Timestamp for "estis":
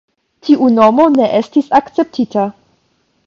1.41-1.69